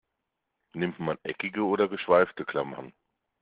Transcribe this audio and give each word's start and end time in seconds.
Nimmt 0.73 0.99
man 0.99 1.19
eckige 1.21 1.61
oder 1.63 1.87
geschweifte 1.87 2.43
Klammern? 2.43 2.91